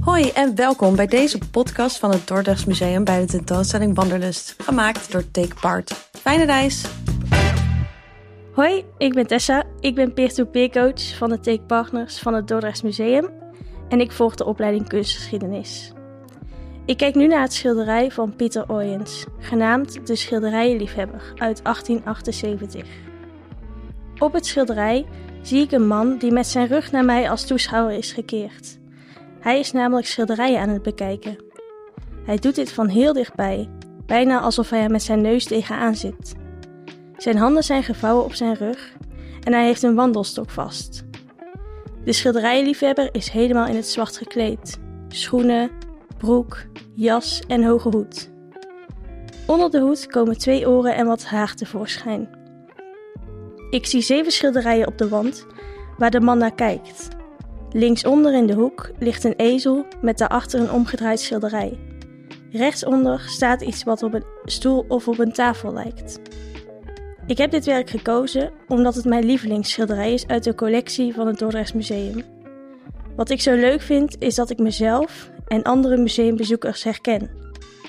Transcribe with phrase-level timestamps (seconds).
[0.00, 5.12] Hoi en welkom bij deze podcast van het Dordrechts Museum bij de tentoonstelling Wanderlust, gemaakt
[5.12, 5.92] door Take Part.
[6.12, 6.84] Fijne reis!
[8.52, 9.64] Hoi, ik ben Tessa.
[9.80, 13.28] Ik ben peer-to-peer coach van de Take Partners van het Dordrechts Museum
[13.88, 15.92] en ik volg de opleiding kunstgeschiedenis.
[16.86, 22.86] Ik kijk nu naar het schilderij van Pieter Oyens, genaamd De Schilderijenliefhebber uit 1878.
[24.18, 25.06] Op het schilderij
[25.42, 28.78] zie ik een man die met zijn rug naar mij als toeschouwer is gekeerd.
[29.40, 31.36] Hij is namelijk schilderijen aan het bekijken.
[32.24, 33.68] Hij doet dit van heel dichtbij,
[34.06, 36.34] bijna alsof hij er met zijn neus tegenaan zit.
[37.16, 38.92] Zijn handen zijn gevouwen op zijn rug
[39.44, 41.04] en hij heeft een wandelstok vast.
[42.04, 45.70] De schilderijenliefhebber is helemaal in het zwart gekleed: schoenen,
[46.18, 48.30] broek, jas en hoge hoed.
[49.46, 52.39] Onder de hoed komen twee oren en wat haar tevoorschijn.
[53.70, 55.46] Ik zie zeven schilderijen op de wand
[55.98, 57.08] waar de man naar kijkt.
[57.72, 61.78] Linksonder in de hoek ligt een ezel met daarachter een omgedraaid schilderij.
[62.52, 66.20] Rechtsonder staat iets wat op een stoel of op een tafel lijkt.
[67.26, 71.38] Ik heb dit werk gekozen omdat het mijn lievelingsschilderij is uit de collectie van het
[71.38, 72.22] Dordrechts Museum.
[73.16, 77.30] Wat ik zo leuk vind is dat ik mezelf en andere museumbezoekers herken.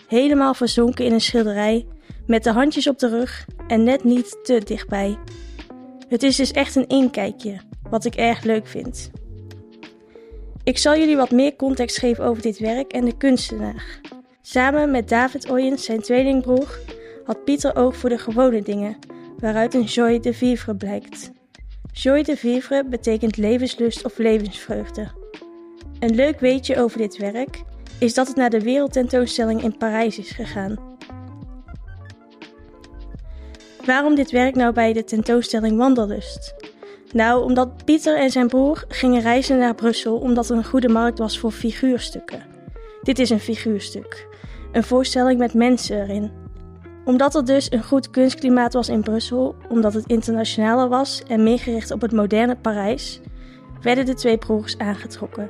[0.07, 1.87] Helemaal verzonken in een schilderij,
[2.27, 5.17] met de handjes op de rug en net niet te dichtbij.
[6.11, 7.57] Het is dus echt een inkijkje,
[7.89, 9.11] wat ik erg leuk vind.
[10.63, 13.99] Ik zal jullie wat meer context geven over dit werk en de kunstenaar.
[14.41, 16.79] Samen met David Oyens, zijn tweelingbroer,
[17.25, 18.97] had Pieter oog voor de gewone dingen,
[19.37, 21.31] waaruit een joie de vivre blijkt.
[21.91, 25.07] Joie de vivre betekent levenslust of levensvreugde.
[25.99, 27.63] Een leuk weetje over dit werk
[27.99, 30.90] is dat het naar de wereldtentoonstelling in Parijs is gegaan.
[33.85, 36.53] Waarom dit werk nou bij de tentoonstelling Wanderlust?
[37.13, 41.19] Nou, omdat Pieter en zijn broer gingen reizen naar Brussel omdat er een goede markt
[41.19, 42.43] was voor figuurstukken.
[43.01, 44.27] Dit is een figuurstuk.
[44.71, 46.31] Een voorstelling met mensen erin.
[47.05, 51.59] Omdat er dus een goed kunstklimaat was in Brussel, omdat het internationaler was en meer
[51.59, 53.19] gericht op het moderne Parijs,
[53.81, 55.49] werden de twee broers aangetrokken.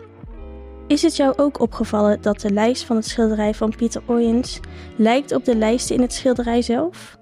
[0.88, 4.59] Is het jou ook opgevallen dat de lijst van het schilderij van Pieter Oyens
[4.95, 7.19] lijkt op de lijsten in het schilderij zelf?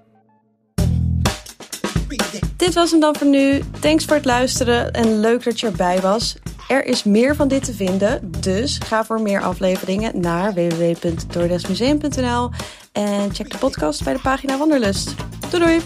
[2.56, 3.60] Dit was hem dan voor nu.
[3.80, 6.36] Thanks voor het luisteren en leuk dat je erbij was.
[6.68, 12.50] Er is meer van dit te vinden, dus ga voor meer afleveringen naar www.dordrechtsmuseum.nl
[12.92, 15.14] en check de podcast bij de pagina Wanderlust.
[15.50, 15.80] Doei doei!